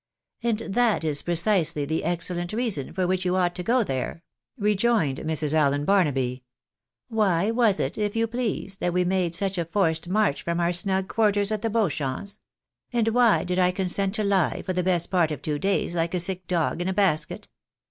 [0.41, 4.23] "And that is precisely the excellent reason for which you ought to go there,"
[4.57, 5.53] rejoined Mrs.
[5.53, 6.43] Allen Barnaby."
[7.07, 10.73] Why was it, if you please, that we made such a forced march from our
[10.73, 12.39] snug quarters at the Beauchamps'?
[12.91, 16.15] And why did I consent to lie for the best part of two days like
[16.15, 17.47] a sick dog in a basket